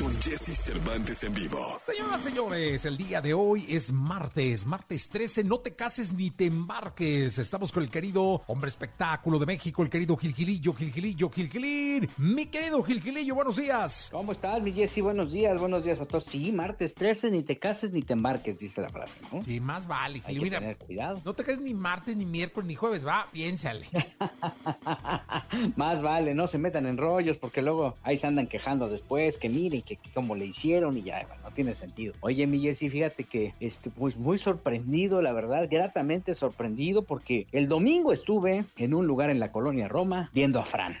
con 0.00 0.16
Jesse 0.22 0.56
Cervantes 0.56 1.22
en 1.24 1.34
vivo. 1.34 1.78
Señoras, 1.84 2.22
señores, 2.22 2.84
el 2.86 2.96
día 2.96 3.20
de 3.20 3.34
hoy 3.34 3.66
es 3.68 3.92
martes, 3.92 4.64
martes 4.64 5.08
13, 5.10 5.44
no 5.44 5.58
te 5.58 5.74
cases 5.74 6.14
ni 6.14 6.30
te 6.30 6.46
embarques. 6.46 7.38
Estamos 7.38 7.70
con 7.70 7.82
el 7.82 7.90
querido 7.90 8.42
hombre 8.46 8.68
espectáculo 8.70 9.38
de 9.38 9.44
México, 9.44 9.82
el 9.82 9.90
querido 9.90 10.16
Gilgilillo, 10.16 10.72
Gilgilillo, 10.72 11.28
Gilgilín. 11.30 12.08
Mi 12.16 12.46
querido 12.46 12.82
Gilgilillo, 12.82 13.34
buenos 13.34 13.56
días. 13.56 14.08
¿Cómo 14.10 14.32
estás, 14.32 14.62
mi 14.62 14.72
Jessy? 14.72 15.02
Buenos 15.02 15.32
días, 15.32 15.60
buenos 15.60 15.84
días 15.84 16.00
a 16.00 16.06
todos. 16.06 16.24
Sí, 16.24 16.50
martes 16.50 16.94
13, 16.94 17.30
ni 17.30 17.42
te 17.42 17.58
cases 17.58 17.92
ni 17.92 18.00
te 18.02 18.14
embarques, 18.14 18.58
dice 18.58 18.80
la 18.80 18.88
frase, 18.88 19.20
¿no? 19.30 19.42
Sí, 19.42 19.60
más 19.60 19.86
vale, 19.86 20.22
Hay 20.24 20.34
Gil. 20.34 20.38
que 20.38 20.44
Mira, 20.44 20.58
tener 20.60 20.76
cuidado. 20.78 21.20
no 21.24 21.34
te 21.34 21.44
cases 21.44 21.60
ni 21.60 21.74
martes, 21.74 22.16
ni 22.16 22.24
miércoles, 22.24 22.66
ni 22.66 22.74
jueves, 22.74 23.06
va, 23.06 23.26
piénsale. 23.30 23.86
Más 25.76 26.00
vale, 26.00 26.34
no 26.34 26.46
se 26.46 26.58
metan 26.58 26.86
en 26.86 26.96
rollos 26.96 27.36
porque 27.36 27.60
luego 27.62 27.96
ahí 28.02 28.18
se 28.18 28.26
andan 28.26 28.46
quejando 28.46 28.88
después, 28.88 29.36
que 29.36 29.48
miren, 29.48 29.82
cómo 30.14 30.34
le 30.34 30.46
hicieron 30.46 30.96
y 30.96 31.02
ya, 31.02 31.26
no 31.42 31.50
tiene 31.50 31.74
sentido. 31.74 32.14
Oye, 32.20 32.46
mi 32.46 32.60
Jessy, 32.60 32.88
fíjate 32.88 33.24
que 33.24 33.54
este, 33.60 33.90
pues 33.90 34.16
muy 34.16 34.38
sorprendido, 34.38 35.22
la 35.22 35.32
verdad, 35.32 35.68
gratamente 35.70 36.34
sorprendido 36.34 37.02
porque 37.02 37.46
el 37.52 37.68
domingo 37.68 38.12
estuve 38.12 38.64
en 38.76 38.94
un 38.94 39.06
lugar 39.06 39.30
en 39.30 39.40
la 39.40 39.52
colonia 39.52 39.88
Roma 39.88 40.30
viendo 40.32 40.60
a 40.60 40.64
Fran. 40.64 40.96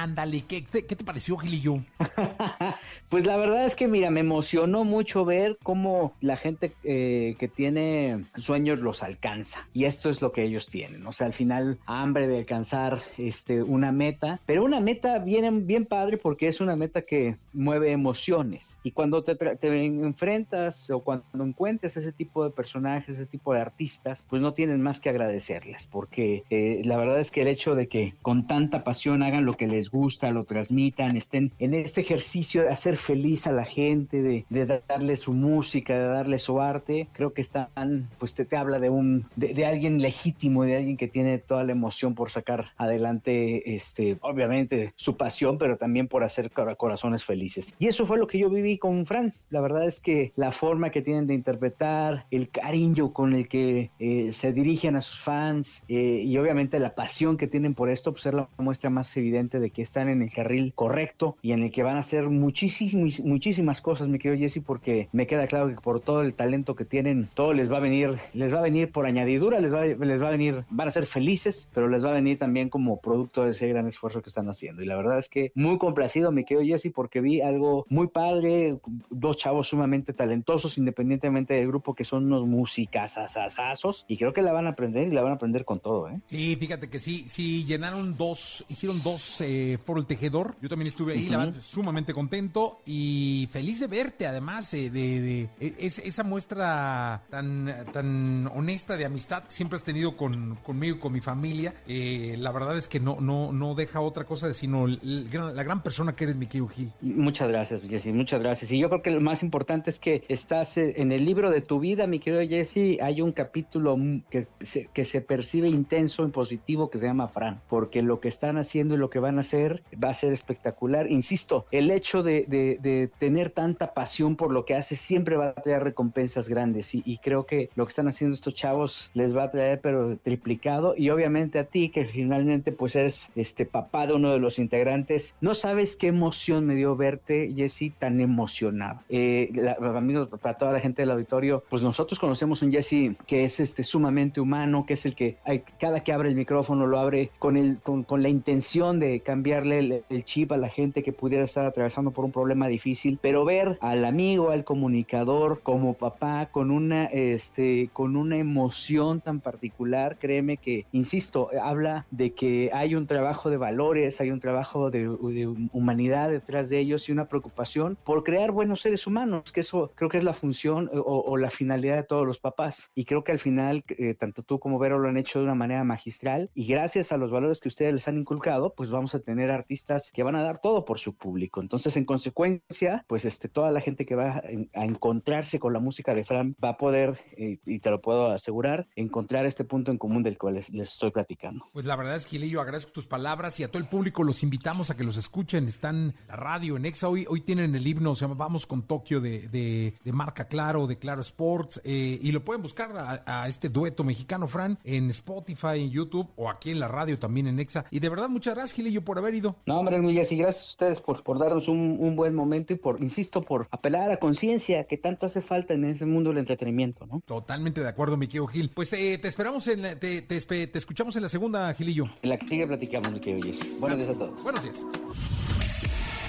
Ándale, 0.00 0.44
¿qué, 0.48 0.64
qué 0.64 0.96
te 0.96 1.04
pareció, 1.04 1.36
Gilillo? 1.36 1.84
Pues 3.10 3.26
la 3.26 3.36
verdad 3.36 3.66
es 3.66 3.74
que, 3.74 3.88
mira, 3.88 4.08
me 4.08 4.20
emocionó 4.20 4.84
mucho 4.84 5.24
ver 5.24 5.58
cómo 5.64 6.14
la 6.20 6.36
gente 6.36 6.70
eh, 6.84 7.34
que 7.40 7.48
tiene 7.48 8.22
sueños 8.36 8.78
los 8.78 9.02
alcanza. 9.02 9.66
Y 9.72 9.86
esto 9.86 10.10
es 10.10 10.22
lo 10.22 10.30
que 10.30 10.44
ellos 10.44 10.68
tienen. 10.68 11.04
O 11.04 11.12
sea, 11.12 11.26
al 11.26 11.32
final, 11.32 11.80
hambre 11.86 12.28
de 12.28 12.38
alcanzar 12.38 13.02
este, 13.18 13.64
una 13.64 13.90
meta. 13.90 14.38
Pero 14.46 14.62
una 14.62 14.78
meta 14.78 15.18
bien, 15.18 15.66
bien 15.66 15.86
padre 15.86 16.18
porque 16.18 16.46
es 16.46 16.60
una 16.60 16.76
meta 16.76 17.02
que 17.02 17.34
mueve 17.52 17.90
emociones. 17.90 18.78
Y 18.84 18.92
cuando 18.92 19.24
te, 19.24 19.34
te 19.34 19.84
enfrentas 19.84 20.88
o 20.90 21.00
cuando 21.00 21.24
encuentres 21.44 21.96
ese 21.96 22.12
tipo 22.12 22.44
de 22.44 22.50
personajes, 22.50 23.18
ese 23.18 23.26
tipo 23.26 23.52
de 23.52 23.60
artistas, 23.60 24.24
pues 24.30 24.40
no 24.40 24.54
tienes 24.54 24.78
más 24.78 25.00
que 25.00 25.08
agradecerles. 25.08 25.88
Porque 25.90 26.44
eh, 26.48 26.82
la 26.84 26.96
verdad 26.96 27.18
es 27.18 27.32
que 27.32 27.42
el 27.42 27.48
hecho 27.48 27.74
de 27.74 27.88
que 27.88 28.14
con 28.22 28.46
tanta 28.46 28.84
pasión 28.84 29.24
hagan 29.24 29.44
lo 29.44 29.54
que 29.54 29.66
les 29.66 29.89
gusta, 29.90 30.30
lo 30.30 30.44
transmitan, 30.44 31.16
estén 31.16 31.52
en 31.58 31.74
este 31.74 32.00
ejercicio 32.00 32.62
de 32.62 32.70
hacer 32.70 32.96
feliz 32.96 33.46
a 33.46 33.52
la 33.52 33.64
gente, 33.64 34.22
de, 34.22 34.44
de 34.48 34.82
darle 34.88 35.16
su 35.16 35.32
música, 35.32 35.94
de 35.98 36.06
darle 36.06 36.38
su 36.38 36.60
arte, 36.60 37.08
creo 37.12 37.32
que 37.32 37.42
están, 37.42 38.08
pues 38.18 38.34
te, 38.34 38.44
te 38.44 38.56
habla 38.56 38.78
de 38.78 38.90
un, 38.90 39.26
de, 39.36 39.54
de 39.54 39.66
alguien 39.66 40.00
legítimo, 40.00 40.64
de 40.64 40.76
alguien 40.76 40.96
que 40.96 41.08
tiene 41.08 41.38
toda 41.38 41.64
la 41.64 41.72
emoción 41.72 42.14
por 42.14 42.30
sacar 42.30 42.72
adelante, 42.76 43.74
este, 43.74 44.16
obviamente 44.20 44.92
su 44.96 45.16
pasión, 45.16 45.58
pero 45.58 45.76
también 45.76 46.08
por 46.08 46.24
hacer 46.24 46.50
cora- 46.50 46.74
corazones 46.76 47.24
felices. 47.24 47.74
Y 47.78 47.86
eso 47.88 48.06
fue 48.06 48.18
lo 48.18 48.26
que 48.26 48.38
yo 48.38 48.50
viví 48.50 48.78
con 48.78 49.06
Fran. 49.06 49.32
La 49.50 49.60
verdad 49.60 49.86
es 49.86 50.00
que 50.00 50.32
la 50.36 50.52
forma 50.52 50.90
que 50.90 51.02
tienen 51.02 51.26
de 51.26 51.34
interpretar, 51.34 52.26
el 52.30 52.48
cariño 52.50 53.12
con 53.12 53.34
el 53.34 53.48
que 53.48 53.90
eh, 53.98 54.32
se 54.32 54.52
dirigen 54.52 54.96
a 54.96 55.00
sus 55.02 55.18
fans 55.18 55.84
eh, 55.88 56.22
y 56.24 56.36
obviamente 56.38 56.78
la 56.78 56.94
pasión 56.94 57.36
que 57.36 57.46
tienen 57.46 57.74
por 57.74 57.90
esto, 57.90 58.12
pues 58.12 58.26
es 58.26 58.34
la 58.34 58.48
muestra 58.58 58.90
más 58.90 59.16
evidente 59.16 59.58
de 59.60 59.70
que 59.70 59.79
están 59.82 60.08
en 60.08 60.22
el 60.22 60.32
carril 60.32 60.72
correcto 60.74 61.36
y 61.42 61.52
en 61.52 61.62
el 61.62 61.70
que 61.70 61.82
van 61.82 61.96
a 61.96 62.00
hacer 62.00 62.28
muchísimas, 62.28 63.80
cosas, 63.80 64.08
mi 64.08 64.18
querido 64.18 64.40
Jesse, 64.40 64.62
porque 64.64 65.08
me 65.12 65.26
queda 65.26 65.46
claro 65.46 65.68
que 65.68 65.74
por 65.74 66.00
todo 66.00 66.22
el 66.22 66.34
talento 66.34 66.74
que 66.74 66.84
tienen, 66.84 67.28
todo 67.34 67.52
les 67.52 67.70
va 67.70 67.78
a 67.78 67.80
venir, 67.80 68.18
les 68.34 68.52
va 68.52 68.58
a 68.58 68.62
venir 68.62 68.90
por 68.90 69.06
añadidura, 69.06 69.60
les 69.60 69.72
va, 69.72 69.84
les 69.84 70.22
va 70.22 70.28
a 70.28 70.32
venir, 70.32 70.64
van 70.70 70.88
a 70.88 70.90
ser 70.90 71.06
felices, 71.06 71.68
pero 71.74 71.88
les 71.88 72.04
va 72.04 72.10
a 72.10 72.14
venir 72.14 72.38
también 72.38 72.68
como 72.68 73.00
producto 73.00 73.44
de 73.44 73.52
ese 73.52 73.68
gran 73.68 73.86
esfuerzo 73.86 74.22
que 74.22 74.28
están 74.28 74.48
haciendo. 74.48 74.82
Y 74.82 74.86
la 74.86 74.96
verdad 74.96 75.18
es 75.18 75.28
que 75.28 75.52
muy 75.54 75.78
complacido, 75.78 76.32
mi 76.32 76.44
querido 76.44 76.66
Jesse, 76.66 76.92
porque 76.94 77.20
vi 77.20 77.40
algo 77.40 77.86
muy 77.88 78.08
padre, 78.08 78.78
dos 79.10 79.36
chavos 79.36 79.68
sumamente 79.68 80.12
talentosos, 80.12 80.78
independientemente 80.78 81.54
del 81.54 81.68
grupo, 81.68 81.94
que 81.94 82.04
son 82.04 82.26
unos 82.26 82.46
musicasasazos, 82.46 84.04
y 84.08 84.16
creo 84.16 84.32
que 84.32 84.42
la 84.42 84.52
van 84.52 84.66
a 84.66 84.70
aprender 84.70 85.08
y 85.08 85.12
la 85.12 85.22
van 85.22 85.32
a 85.32 85.34
aprender 85.36 85.64
con 85.64 85.80
todo, 85.80 86.08
¿eh? 86.08 86.20
Sí, 86.26 86.56
fíjate 86.56 86.88
que 86.88 86.98
sí, 86.98 87.24
sí, 87.28 87.64
llenaron 87.64 88.16
dos, 88.16 88.64
hicieron 88.68 89.02
dos 89.02 89.40
eh, 89.40 89.69
por 89.78 89.98
el 89.98 90.06
tejedor. 90.06 90.56
Yo 90.60 90.68
también 90.68 90.88
estuve 90.88 91.12
ahí, 91.14 91.28
la 91.28 91.38
Ujú. 91.38 91.46
verdad, 91.46 91.60
sumamente 91.62 92.12
contento 92.12 92.80
y 92.86 93.48
feliz 93.52 93.80
de 93.80 93.86
verte, 93.86 94.26
además, 94.26 94.72
eh, 94.74 94.90
de, 94.90 95.20
de- 95.20 95.48
e- 95.60 95.74
es- 95.78 95.98
esa 96.00 96.22
muestra 96.24 97.22
tan, 97.30 97.72
tan 97.92 98.46
honesta 98.54 98.96
de 98.96 99.04
amistad 99.04 99.44
que 99.44 99.50
siempre 99.50 99.76
has 99.76 99.84
tenido 99.84 100.16
con, 100.16 100.56
conmigo 100.56 100.96
y 100.96 100.98
con 100.98 101.12
mi 101.12 101.20
familia. 101.20 101.74
Eh, 101.86 102.36
la 102.38 102.52
verdad 102.52 102.76
es 102.76 102.88
que 102.88 103.00
no, 103.00 103.20
no, 103.20 103.52
no 103.52 103.74
deja 103.74 104.00
otra 104.00 104.24
cosa 104.24 104.52
sino 104.54 104.86
el- 104.86 104.98
el 105.02 105.30
la 105.56 105.62
gran 105.62 105.82
persona 105.82 106.14
que 106.16 106.24
eres, 106.24 106.36
mi 106.36 106.46
querido 106.46 106.68
Gil. 106.68 106.92
Muchas 107.00 107.48
gracias, 107.48 107.80
Jesse, 107.88 108.06
muchas 108.06 108.40
gracias. 108.40 108.70
Y 108.72 108.78
yo 108.78 108.88
creo 108.88 109.02
que 109.02 109.10
lo 109.10 109.20
más 109.20 109.42
importante 109.42 109.90
es 109.90 109.98
que 109.98 110.24
estás 110.28 110.76
eh, 110.76 110.94
en 110.96 111.12
el 111.12 111.24
libro 111.24 111.50
de 111.50 111.60
tu 111.60 111.78
vida, 111.78 112.06
mi 112.06 112.18
querido 112.18 112.42
Jesse, 112.48 112.98
hay 113.02 113.22
un 113.22 113.32
capítulo 113.32 113.96
que 114.30 114.46
se, 114.60 114.88
que 114.92 115.04
se 115.04 115.20
percibe 115.20 115.68
intenso 115.68 116.26
y 116.26 116.30
positivo 116.30 116.90
que 116.90 116.98
se 116.98 117.06
llama 117.06 117.28
Fran, 117.28 117.60
porque 117.68 118.02
lo 118.02 118.20
que 118.20 118.28
están 118.28 118.56
haciendo 118.58 118.94
y 118.94 118.98
lo 118.98 119.08
que 119.10 119.18
van 119.18 119.38
a 119.38 119.42
hacer 119.42 119.59
va 120.02 120.10
a 120.10 120.14
ser 120.14 120.32
espectacular. 120.32 121.10
Insisto, 121.10 121.66
el 121.70 121.90
hecho 121.90 122.22
de, 122.22 122.44
de- 122.48 122.78
de 122.80 123.08
tener 123.18 123.50
tanta 123.50 123.92
pasión 123.94 124.36
por 124.36 124.52
lo 124.52 124.64
que 124.64 124.74
hace 124.74 124.96
siempre 124.96 125.36
va 125.36 125.48
a 125.48 125.54
traer 125.54 125.82
recompensas 125.84 126.48
grandes 126.48 126.94
y, 126.94 127.02
y 127.04 127.18
creo 127.18 127.46
que 127.46 127.70
lo 127.74 127.84
que 127.86 127.90
están 127.90 128.08
haciendo 128.08 128.34
estos 128.34 128.54
chavos 128.54 129.10
les 129.14 129.36
va 129.36 129.44
a 129.44 129.50
traer 129.50 129.80
pero 129.80 130.16
triplicado 130.18 130.94
y 130.96 131.10
obviamente 131.10 131.58
a 131.58 131.64
ti 131.64 131.90
que 131.90 132.04
finalmente 132.06 132.72
pues 132.72 132.96
eres 132.96 133.28
este 133.34 133.66
papá 133.66 134.06
de 134.06 134.14
uno 134.14 134.32
de 134.32 134.38
los 134.38 134.58
integrantes, 134.58 135.34
no 135.40 135.54
sabes 135.54 135.96
qué 135.96 136.08
emoción 136.08 136.66
me 136.66 136.74
dio 136.74 136.96
verte, 136.96 137.52
Jesse, 137.54 137.92
tan 137.98 138.20
emocionado. 138.20 139.00
Eh, 139.08 139.50
la- 139.54 139.76
amigos, 139.96 140.28
para 140.40 140.56
toda 140.56 140.72
la 140.72 140.80
gente 140.80 141.02
del 141.02 141.10
auditorio, 141.10 141.64
pues 141.68 141.82
nosotros 141.82 142.18
conocemos 142.18 142.62
un 142.62 142.72
Jesse 142.72 143.16
que 143.26 143.44
es 143.44 143.60
este 143.60 143.82
sumamente 143.84 144.40
humano, 144.40 144.84
que 144.86 144.94
es 144.94 145.06
el 145.06 145.14
que 145.14 145.36
hay- 145.44 145.62
cada 145.78 146.00
que 146.02 146.12
abre 146.12 146.28
el 146.28 146.34
micrófono 146.36 146.86
lo 146.86 146.98
abre 146.98 147.30
con 147.38 147.56
el 147.56 147.80
con, 147.80 148.04
con 148.04 148.22
la 148.22 148.28
intención 148.28 148.98
de 149.00 149.20
cambiarle 149.50 149.78
el, 149.80 150.04
el 150.08 150.24
chip 150.24 150.52
a 150.52 150.56
la 150.56 150.68
gente 150.68 151.02
que 151.02 151.12
pudiera 151.12 151.44
estar 151.44 151.66
atravesando 151.66 152.12
por 152.12 152.24
un 152.24 152.30
problema 152.30 152.68
difícil, 152.68 153.18
pero 153.20 153.44
ver 153.44 153.78
al 153.80 154.04
amigo, 154.04 154.50
al 154.50 154.64
comunicador 154.64 155.60
como 155.62 155.94
papá 155.94 156.50
con 156.52 156.70
una 156.70 157.06
este 157.06 157.90
con 157.92 158.16
una 158.16 158.36
emoción 158.36 159.20
tan 159.20 159.40
particular, 159.40 160.18
créeme 160.20 160.56
que 160.56 160.86
insisto, 160.92 161.50
habla 161.60 162.06
de 162.12 162.30
que 162.30 162.70
hay 162.72 162.94
un 162.94 163.08
trabajo 163.08 163.50
de 163.50 163.56
valores, 163.56 164.20
hay 164.20 164.30
un 164.30 164.38
trabajo 164.38 164.90
de, 164.90 165.08
de 165.08 165.68
humanidad 165.72 166.30
detrás 166.30 166.68
de 166.68 166.78
ellos 166.78 167.08
y 167.08 167.12
una 167.12 167.26
preocupación 167.26 167.98
por 168.04 168.22
crear 168.22 168.52
buenos 168.52 168.82
seres 168.82 169.06
humanos, 169.06 169.50
que 169.52 169.60
eso 169.60 169.90
creo 169.96 170.10
que 170.10 170.18
es 170.18 170.24
la 170.24 170.34
función 170.34 170.88
o, 170.94 171.24
o 171.26 171.36
la 171.36 171.50
finalidad 171.50 171.96
de 171.96 172.04
todos 172.04 172.26
los 172.26 172.38
papás. 172.38 172.90
Y 172.94 173.04
creo 173.04 173.24
que 173.24 173.32
al 173.32 173.38
final, 173.40 173.82
eh, 173.88 174.14
tanto 174.14 174.42
tú 174.42 174.60
como 174.60 174.78
Vero 174.78 174.98
lo 174.98 175.08
han 175.08 175.16
hecho 175.16 175.40
de 175.40 175.46
una 175.46 175.54
manera 175.54 175.82
magistral 175.82 176.50
y 176.54 176.66
gracias 176.66 177.10
a 177.10 177.16
los 177.16 177.30
valores 177.30 177.60
que 177.60 177.68
ustedes 177.68 177.92
les 177.92 178.06
han 178.06 178.18
inculcado, 178.18 178.74
pues 178.76 178.90
vamos 178.90 179.14
a 179.14 179.20
tener 179.20 179.39
artistas 179.48 180.10
que 180.12 180.22
van 180.22 180.34
a 180.34 180.42
dar 180.42 180.60
todo 180.60 180.84
por 180.84 180.98
su 180.98 181.14
público. 181.14 181.60
Entonces, 181.60 181.96
en 181.96 182.04
consecuencia, 182.04 183.04
pues 183.06 183.24
este, 183.24 183.48
toda 183.48 183.70
la 183.70 183.80
gente 183.80 184.04
que 184.04 184.16
va 184.16 184.42
a, 184.74 184.84
encontrarse 184.84 185.58
con 185.60 185.72
la 185.72 185.78
música 185.78 186.14
de 186.14 186.24
Fran 186.24 186.56
va 186.62 186.70
a 186.70 186.76
poder, 186.76 187.18
eh, 187.36 187.58
y 187.64 187.78
te 187.78 187.90
lo 187.90 188.00
puedo 188.00 188.26
asegurar, 188.32 188.88
encontrar 188.96 189.46
este 189.46 189.64
punto 189.64 189.90
en 189.90 189.98
común 189.98 190.22
del 190.22 190.36
cual 190.36 190.54
les, 190.54 190.68
estoy 190.68 191.12
platicando. 191.12 191.64
Pues 191.72 191.86
la 191.86 191.96
verdad 191.96 192.16
es, 192.16 192.26
Gilillo, 192.26 192.60
agradezco 192.60 192.90
tus 192.90 193.06
palabras 193.06 193.58
y 193.60 193.64
a 193.64 193.68
todo 193.68 193.80
el 193.80 193.88
público 193.88 194.24
los 194.24 194.42
invitamos 194.42 194.90
a 194.90 194.96
que 194.96 195.04
los 195.04 195.16
escuchen. 195.16 195.68
Están 195.68 195.96
en 195.96 196.14
la 196.28 196.36
radio, 196.36 196.76
en 196.76 196.84
Exa. 196.84 197.08
Hoy, 197.08 197.24
hoy 197.28 197.40
tienen 197.40 197.74
el 197.74 197.86
himno, 197.86 198.14
se 198.14 198.22
llama 198.22 198.34
Vamos 198.34 198.66
con 198.66 198.82
Tokio 198.82 199.20
de, 199.20 199.48
de, 199.48 199.94
de 200.02 200.12
Marca 200.12 200.46
Claro, 200.46 200.86
de 200.86 200.98
Claro 200.98 201.20
Sports. 201.20 201.80
eh, 201.84 202.18
y 202.20 202.32
lo 202.32 202.44
pueden 202.44 202.62
buscar 202.62 202.96
a, 202.96 203.22
a 203.42 203.48
este 203.48 203.68
dueto 203.68 204.02
mexicano, 204.04 204.48
Fran, 204.48 204.78
en 204.84 205.10
Spotify, 205.10 205.80
en 205.80 205.90
YouTube 205.90 206.28
o 206.36 206.50
aquí 206.50 206.70
en 206.70 206.80
la 206.80 206.88
radio 206.88 207.18
también 207.18 207.46
en 207.46 207.60
Exa. 207.60 207.84
Y 207.90 208.00
de 208.00 208.08
verdad, 208.08 208.28
muchas 208.28 208.54
gracias, 208.54 208.74
Gilillo, 208.74 209.04
por 209.04 209.18
haber 209.20 209.34
ido. 209.34 209.56
No, 209.66 209.78
hombre, 209.78 210.00
muy 210.00 210.12
y 210.12 210.16
gracias 210.16 210.56
a 210.56 210.68
ustedes 210.70 211.00
por, 211.00 211.22
por 211.22 211.38
darnos 211.38 211.68
un, 211.68 211.96
un 212.00 212.16
buen 212.16 212.34
momento 212.34 212.72
y 212.72 212.76
por, 212.76 213.02
insisto, 213.02 213.42
por 213.42 213.68
apelar 213.70 214.02
a 214.02 214.08
la 214.08 214.16
conciencia 214.18 214.84
que 214.84 214.96
tanto 214.98 215.26
hace 215.26 215.40
falta 215.40 215.74
en 215.74 215.84
ese 215.84 216.04
mundo 216.06 216.30
del 216.30 216.38
entretenimiento, 216.38 217.06
¿no? 217.06 217.20
Totalmente 217.26 217.80
de 217.82 217.88
acuerdo, 217.88 218.16
mi 218.16 218.26
querido 218.26 218.46
Gil. 218.48 218.70
Pues 218.74 218.92
eh, 218.92 219.18
te 219.18 219.28
esperamos, 219.28 219.66
en 219.68 219.82
la- 219.82 219.98
te, 219.98 220.22
te 220.22 220.36
espe- 220.36 220.70
te 220.70 220.78
escuchamos 220.78 221.14
en 221.16 221.22
la 221.22 221.28
segunda, 221.28 221.72
Gilillo. 221.74 222.04
En 222.22 222.30
la 222.30 222.38
que 222.38 222.46
sigue 222.48 222.66
platicamos, 222.66 223.12
mi 223.12 223.20
querido 223.20 223.46
Jesse. 223.52 223.78
Buenos 223.80 223.98
días 223.98 224.10
a 224.10 224.14
todos. 224.18 224.42
Buenos 224.42 224.62
días. 224.62 224.84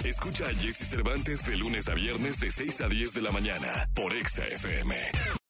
Escucha 0.06 0.46
a 0.46 0.54
Jesse 0.54 0.88
Cervantes 0.90 1.46
de 1.46 1.56
lunes 1.58 1.88
a 1.88 1.94
viernes 1.94 2.40
de 2.40 2.50
6 2.50 2.82
a 2.82 2.88
10 2.88 3.14
de 3.14 3.22
la 3.22 3.32
mañana 3.32 3.88
por 3.94 4.14
Exa 4.14 4.44
FM. 4.46 4.96